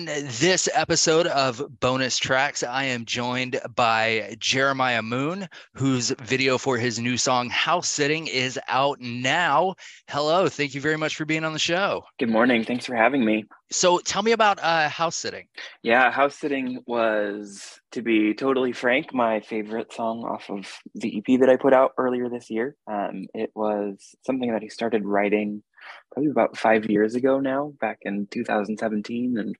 [0.00, 6.78] On this episode of Bonus Tracks, I am joined by Jeremiah Moon, whose video for
[6.78, 9.74] his new song House Sitting is out now.
[10.08, 12.02] Hello, thank you very much for being on the show.
[12.18, 12.64] Good morning.
[12.64, 13.44] Thanks for having me.
[13.70, 15.48] So tell me about uh, House Sitting.
[15.82, 21.40] Yeah, House Sitting was, to be totally frank, my favorite song off of the EP
[21.40, 22.74] that I put out earlier this year.
[22.90, 25.62] Um, it was something that he started writing
[26.12, 29.36] probably about five years ago now, back in 2017.
[29.36, 29.56] And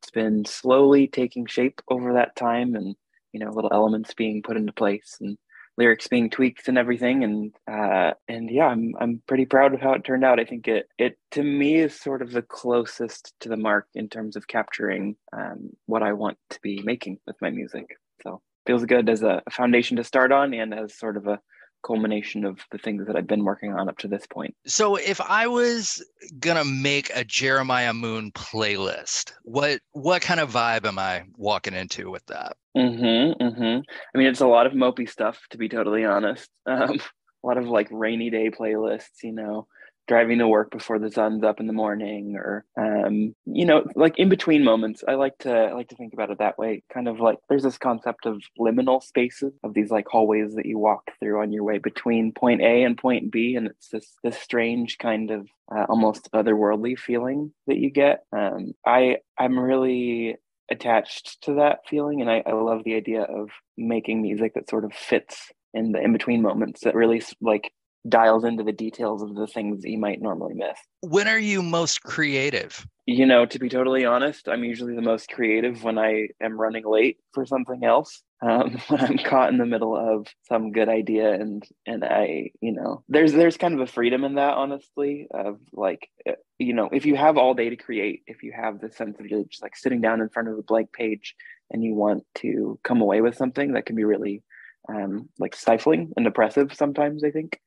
[0.00, 2.96] it's been slowly taking shape over that time and,
[3.32, 5.36] you know, little elements being put into place and
[5.76, 7.22] lyrics being tweaked and everything.
[7.22, 10.40] And, uh, and yeah, I'm, I'm pretty proud of how it turned out.
[10.40, 14.08] I think it, it to me is sort of the closest to the mark in
[14.08, 17.86] terms of capturing um, what I want to be making with my music.
[18.22, 21.40] So feels good as a foundation to start on and as sort of a
[21.84, 24.54] culmination of the things that I've been working on up to this point.
[24.66, 26.04] So if I was
[26.38, 32.10] gonna make a Jeremiah Moon playlist, what what kind of vibe am I walking into
[32.10, 32.56] with that?
[32.76, 33.80] Mm-hmm, mm-hmm.
[34.14, 36.48] I mean, it's a lot of mopey stuff, to be totally honest.
[36.66, 37.00] Um,
[37.42, 39.66] a lot of like rainy day playlists, you know,
[40.08, 44.18] driving to work before the sun's up in the morning, or um, you know, like
[44.18, 45.04] in between moments.
[45.06, 46.82] I like to I like to think about it that way.
[46.92, 50.78] Kind of like there's this concept of liminal spaces of these like hallways that you
[50.78, 54.38] walk through on your way between point A and point B, and it's this this
[54.38, 58.24] strange kind of uh, almost otherworldly feeling that you get.
[58.36, 60.36] Um, I I'm really
[60.70, 64.84] attached to that feeling, and I, I love the idea of making music that sort
[64.84, 67.72] of fits in the in between moments that really like
[68.08, 70.78] dials into the details of the things that you might normally miss.
[71.02, 72.86] When are you most creative?
[73.06, 76.84] You know, to be totally honest, I'm usually the most creative when I am running
[76.86, 78.22] late for something else.
[78.42, 82.72] Um, when I'm caught in the middle of some good idea, and and I, you
[82.72, 86.88] know, there's there's kind of a freedom in that, honestly, of like, uh, you know,
[86.90, 89.62] if you have all day to create, if you have the sense of you're just
[89.62, 91.34] like sitting down in front of a blank page,
[91.70, 94.42] and you want to come away with something that can be really
[94.88, 97.60] um, like stifling and oppressive sometimes, I think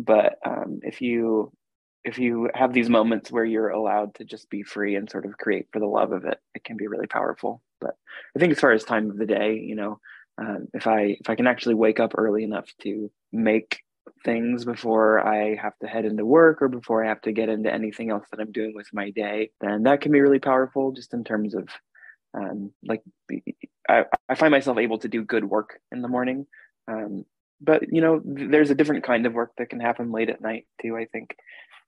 [0.00, 1.52] but um, if you
[2.04, 5.36] if you have these moments where you're allowed to just be free and sort of
[5.36, 7.62] create for the love of it it can be really powerful.
[7.80, 7.96] But
[8.36, 10.00] i think as far as time of the day you know
[10.38, 13.80] um, if i if i can actually wake up early enough to make
[14.24, 17.72] things before i have to head into work or before i have to get into
[17.72, 21.14] anything else that i'm doing with my day then that can be really powerful just
[21.14, 21.68] in terms of
[22.34, 23.02] um, like
[23.88, 26.46] I, I find myself able to do good work in the morning.
[26.88, 27.24] Um,
[27.60, 30.66] but you know there's a different kind of work that can happen late at night
[30.82, 31.34] too i think.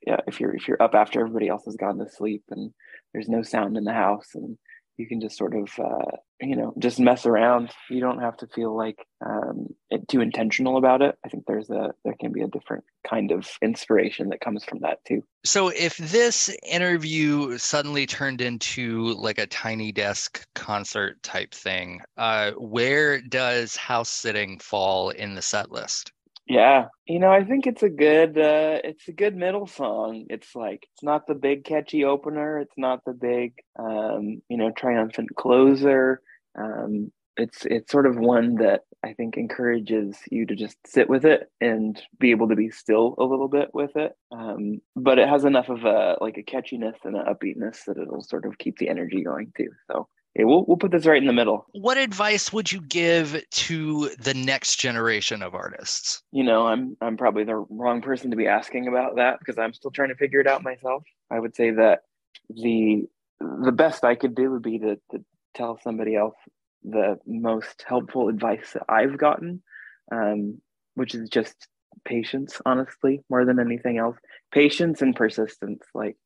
[0.06, 2.72] Yeah if you're if you're up after everybody else has gone to sleep and
[3.12, 4.58] there's no sound in the house and
[5.02, 7.70] you can just sort of uh, you know just mess around.
[7.90, 11.16] You don't have to feel like um, it, too intentional about it.
[11.26, 14.78] I think there's a there can be a different kind of inspiration that comes from
[14.80, 15.24] that too.
[15.44, 22.52] So if this interview suddenly turned into like a tiny desk concert type thing, uh,
[22.52, 26.12] where does house sitting fall in the set list?
[26.52, 30.26] Yeah, you know, I think it's a good uh it's a good middle song.
[30.28, 34.70] It's like it's not the big catchy opener, it's not the big um, you know,
[34.70, 36.20] triumphant closer.
[36.58, 41.24] Um it's it's sort of one that I think encourages you to just sit with
[41.24, 44.12] it and be able to be still a little bit with it.
[44.30, 48.22] Um, but it has enough of a like a catchiness and an upbeatness that it'll
[48.22, 49.70] sort of keep the energy going too.
[49.90, 51.66] So yeah, we'll we'll put this right in the middle.
[51.72, 56.22] What advice would you give to the next generation of artists?
[56.32, 59.74] You know, I'm I'm probably the wrong person to be asking about that because I'm
[59.74, 61.04] still trying to figure it out myself.
[61.30, 62.04] I would say that
[62.48, 63.06] the
[63.40, 65.24] the best I could do would be to, to
[65.54, 66.36] tell somebody else
[66.84, 69.62] the most helpful advice that I've gotten,
[70.10, 70.60] um,
[70.94, 71.68] which is just
[72.04, 74.16] patience, honestly, more than anything else.
[74.50, 75.82] Patience and persistence.
[75.94, 76.16] Like,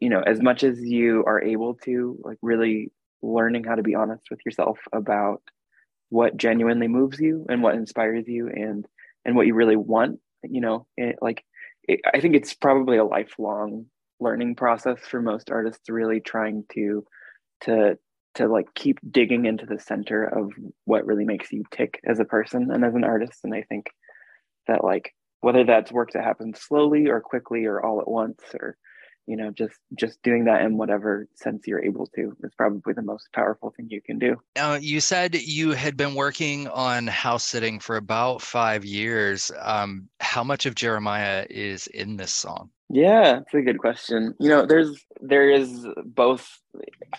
[0.00, 2.92] you know, as much as you are able to, like, really
[3.22, 5.42] learning how to be honest with yourself about
[6.10, 8.86] what genuinely moves you and what inspires you and
[9.24, 11.44] and what you really want you know it, like
[11.84, 13.86] it, i think it's probably a lifelong
[14.20, 17.04] learning process for most artists really trying to
[17.60, 17.98] to
[18.34, 20.52] to like keep digging into the center of
[20.84, 23.40] what really makes you tick as a person and as an artist.
[23.44, 23.86] And i think
[24.66, 28.76] that like whether that's work that happens slowly or quickly or all at once or
[29.28, 33.02] you know just just doing that in whatever sense you're able to is probably the
[33.02, 34.36] most powerful thing you can do.
[34.56, 39.52] Now you said you had been working on house sitting for about five years.
[39.60, 42.70] Um, how much of jeremiah is in this song?
[42.88, 44.34] Yeah it's a good question.
[44.40, 46.48] You know there's there is both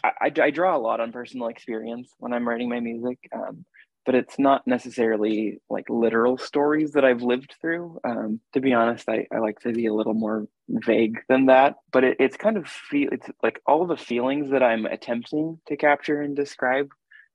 [0.03, 3.19] i, I, I draw a lot on personal experience when i'm writing my music.
[3.33, 3.65] Um,
[4.05, 7.99] but it's not necessarily like literal stories that I've lived through.
[8.03, 11.75] Um, to be honest, I, I like to be a little more vague than that.
[11.91, 15.77] But it, it's kind of feel it's like all the feelings that I'm attempting to
[15.77, 16.89] capture and describe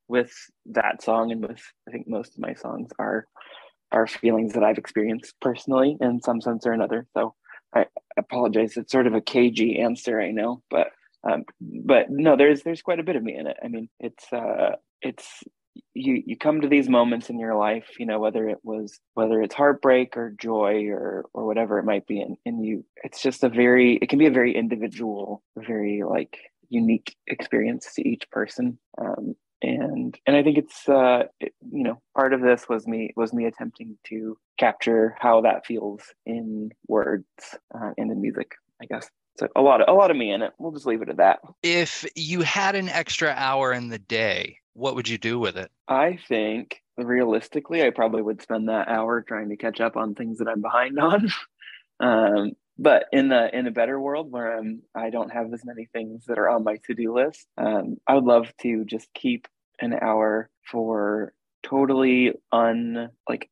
[0.09, 0.33] with
[0.67, 3.27] that song and with I think most of my songs are
[3.93, 7.07] are feelings that I've experienced personally in some sense or another.
[7.15, 7.35] So
[7.75, 7.87] I
[8.17, 8.77] apologize.
[8.77, 10.89] It's sort of a cagey answer, I know, but
[11.23, 13.57] um, but no, there's there's quite a bit of me in it.
[13.63, 15.43] I mean, it's uh, it's
[15.95, 19.41] you you come to these moments in your life you know whether it was whether
[19.41, 23.45] it's heartbreak or joy or or whatever it might be and, and you it's just
[23.45, 26.39] a very it can be a very individual very like
[26.71, 28.79] unique experience to each person.
[28.99, 33.13] Um, and and i think it's uh it, you know part of this was me
[33.17, 37.25] was me attempting to capture how that feels in words
[37.75, 39.09] uh, and in music i guess.
[39.39, 40.53] So a lot of a lot of me in it.
[40.59, 41.41] We'll just leave it at that.
[41.63, 45.71] If you had an extra hour in the day what would you do with it?
[45.89, 50.39] I think realistically, I probably would spend that hour trying to catch up on things
[50.39, 51.29] that I'm behind on.
[52.01, 55.87] um, but in the in a better world where I'm, I don't have as many
[55.93, 59.47] things that are on my to do list, um, I would love to just keep
[59.81, 61.33] an hour for
[61.63, 63.49] totally un like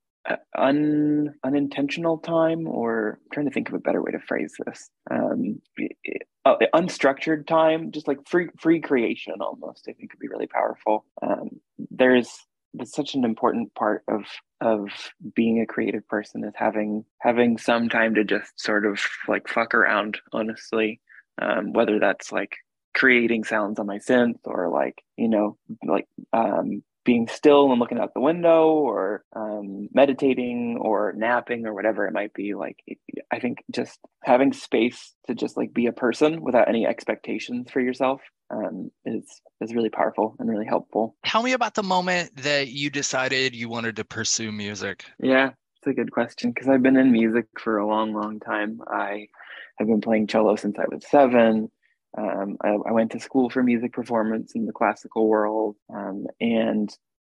[0.56, 4.90] un unintentional time or I'm trying to think of a better way to phrase this
[5.10, 5.60] um,
[6.44, 9.86] uh, unstructured time, just like free free creation almost.
[9.88, 11.04] I think could be really powerful.
[11.22, 11.60] Um,
[11.90, 14.22] there's that's such an important part of
[14.60, 14.88] of
[15.34, 19.74] being a creative person is having having some time to just sort of like fuck
[19.74, 21.00] around honestly
[21.40, 22.56] um, whether that's like
[22.94, 27.98] creating sounds on my synth or like you know like um, being still and looking
[27.98, 32.78] out the window or um, meditating or napping or whatever it might be like
[33.32, 37.80] i think just having space to just like be a person without any expectations for
[37.80, 38.20] yourself
[38.50, 41.16] um, is is really powerful and really helpful.
[41.24, 45.04] Tell me about the moment that you decided you wanted to pursue music.
[45.18, 45.52] Yeah
[45.82, 48.80] it's a good question because i've been in music for a long long time.
[48.86, 49.26] I
[49.78, 51.70] have been playing cello since i was seven
[52.16, 56.94] um, I, I, went to school for music performance in the classical world, um, and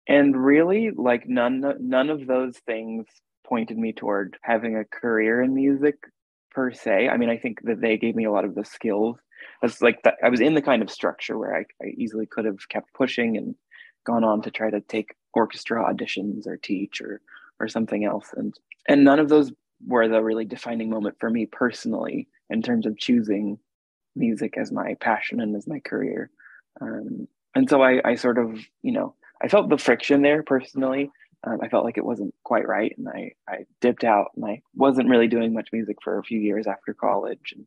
[0.07, 3.05] and really, like none none of those things
[3.47, 5.95] pointed me toward having a career in music
[6.51, 7.07] per se.
[7.07, 9.17] I mean, I think that they gave me a lot of the skills.
[9.61, 10.15] That's like that.
[10.23, 13.37] I was in the kind of structure where I, I easily could have kept pushing
[13.37, 13.55] and
[14.05, 17.21] gone on to try to take orchestra auditions or teach or
[17.61, 18.53] or something else, and
[18.89, 19.53] and none of those
[19.87, 23.57] were the really defining moment for me personally in terms of choosing
[24.15, 26.29] music as my passion and as my career.
[26.81, 31.11] Um, and so I, I sort of, you know, I felt the friction there personally.
[31.43, 34.61] Um, I felt like it wasn't quite right, and I, I dipped out, and I
[34.73, 37.65] wasn't really doing much music for a few years after college, and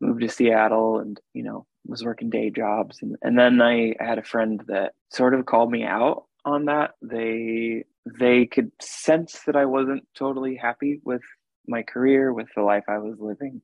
[0.00, 4.18] moved to Seattle, and you know, was working day jobs, and and then I had
[4.18, 6.92] a friend that sort of called me out on that.
[7.02, 7.84] They
[8.20, 11.22] they could sense that I wasn't totally happy with
[11.66, 13.60] my career, with the life I was living,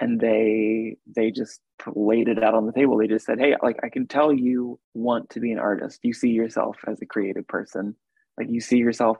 [0.00, 1.60] and they they just
[1.94, 2.96] laid it out on the table.
[2.96, 6.00] They just said hey like i can tell you want to be an artist.
[6.02, 7.94] You see yourself as a creative person.
[8.38, 9.18] Like you see yourself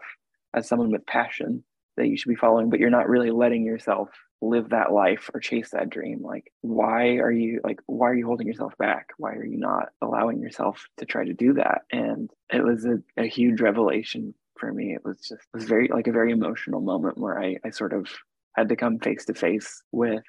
[0.54, 1.62] as someone with passion
[1.96, 4.08] that you should be following but you're not really letting yourself
[4.42, 6.22] live that life or chase that dream.
[6.22, 9.08] Like why are you like why are you holding yourself back?
[9.18, 11.82] Why are you not allowing yourself to try to do that?
[11.92, 14.94] And it was a, a huge revelation for me.
[14.94, 17.92] It was just it was very like a very emotional moment where i i sort
[17.92, 18.08] of
[18.56, 20.22] had to come face to face with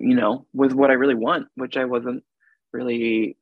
[0.00, 2.22] you know with what i really want which i wasn't
[2.72, 3.36] really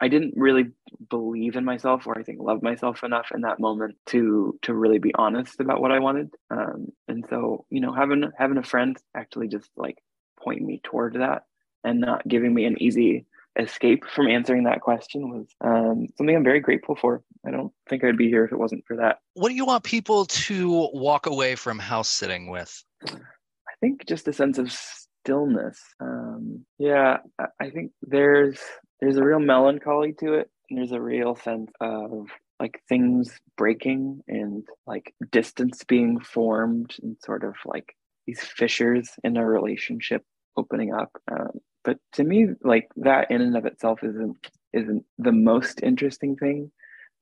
[0.00, 0.70] I- didn't really
[1.10, 4.98] believe in myself or I think love myself enough in that moment to to really
[4.98, 6.30] be honest about what I wanted.
[6.50, 9.98] Um, and so, you know, having having a friend actually just like
[10.38, 11.44] point me toward that
[11.84, 13.26] and not giving me an easy
[13.58, 17.22] escape from answering that question was um, something I'm very grateful for.
[17.46, 19.18] I don't think I'd be here if it wasn't for that.
[19.34, 22.82] What do you want people to walk away from house sitting with?
[23.82, 25.80] I think just a sense of stillness.
[26.00, 28.60] Um, yeah, I, I think there's
[29.00, 30.50] there's a real melancholy to it.
[30.70, 32.28] And there's a real sense of
[32.60, 37.96] like things breaking and like distance being formed and sort of like
[38.26, 40.22] these fissures in a relationship
[40.56, 41.10] opening up.
[41.30, 41.50] Um,
[41.84, 44.36] but to me, like that in and of itself isn't
[44.72, 46.70] isn't the most interesting thing.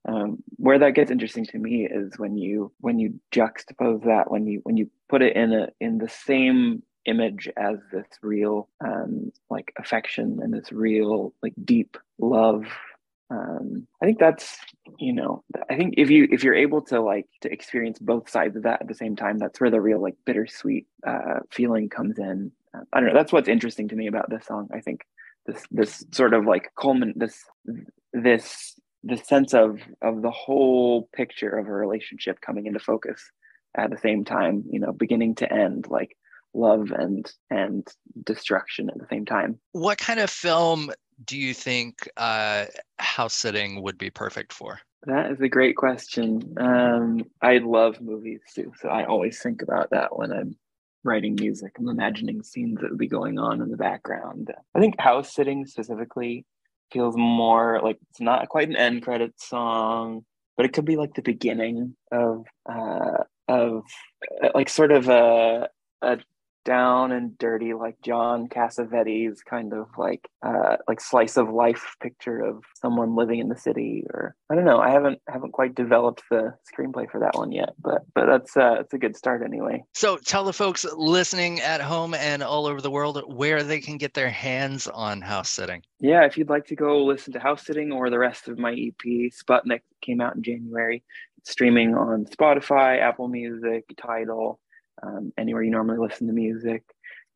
[0.08, 4.46] Um, where that gets interesting to me is when you when you juxtapose that when
[4.46, 9.30] you when you put it in a in the same image as this real um,
[9.50, 12.64] like affection and this real like deep love
[13.30, 14.56] um, i think that's
[14.98, 18.56] you know i think if you if you're able to like to experience both sides
[18.56, 22.18] of that at the same time that's where the real like bittersweet uh, feeling comes
[22.18, 22.50] in.
[22.74, 25.02] Uh, i don't know that's what's interesting to me about this song i think.
[25.46, 27.42] This this sort of like culmin this
[28.12, 33.30] this the sense of of the whole picture of a relationship coming into focus
[33.76, 36.16] at the same time you know beginning to end like
[36.52, 37.86] love and and
[38.24, 39.58] destruction at the same time.
[39.72, 40.90] What kind of film
[41.24, 42.66] do you think uh,
[42.98, 44.80] house sitting would be perfect for?
[45.06, 46.54] that is a great question.
[46.58, 50.56] Um i love movies too so i always think about that when i'm
[51.04, 51.72] writing music.
[51.78, 54.52] I'm imagining scenes that would be going on in the background.
[54.74, 56.44] I think house sitting specifically
[56.92, 60.24] feels more like it's not quite an end credit song
[60.56, 63.82] but it could be like the beginning of uh of
[64.42, 65.68] uh, like sort of a
[66.02, 66.18] a
[66.64, 72.40] down and dirty like John Cassavetes kind of like uh like slice of life picture
[72.40, 74.78] of someone living in the city or I don't know.
[74.78, 78.76] I haven't haven't quite developed the screenplay for that one yet but but that's uh
[78.80, 79.82] it's a good start anyway.
[79.94, 83.96] So tell the folks listening at home and all over the world where they can
[83.96, 85.82] get their hands on house sitting.
[86.00, 88.72] yeah if you'd like to go listen to house sitting or the rest of my
[88.72, 91.02] EP Sputnik came out in January.
[91.38, 94.60] It's streaming on Spotify Apple Music Tidal
[95.02, 96.82] um, anywhere you normally listen to music.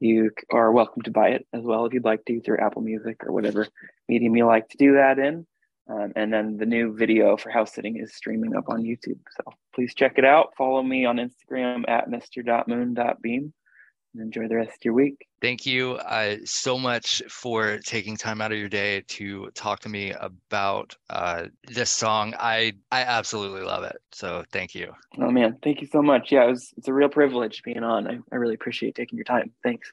[0.01, 3.25] You are welcome to buy it as well if you'd like to through Apple Music
[3.25, 3.67] or whatever
[4.09, 5.47] medium you like to do that in.
[5.89, 9.21] Um, and then the new video for house sitting is streaming up on YouTube.
[9.37, 10.55] So please check it out.
[10.57, 13.53] Follow me on Instagram at mr.moon.beam
[14.21, 15.27] enjoy the rest of your week.
[15.41, 19.89] Thank you uh, so much for taking time out of your day to talk to
[19.89, 22.35] me about uh, this song.
[22.39, 23.97] I I absolutely love it.
[24.13, 24.93] So thank you.
[25.19, 26.33] Oh man, thank you so much.
[26.33, 28.07] Yeah, it was, it's a real privilege being on.
[28.07, 29.53] I, I really appreciate taking your time.
[29.63, 29.93] Thanks.